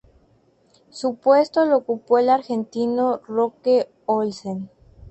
[0.89, 4.71] Su puesto lo ocupó el argentino Roque Olsen.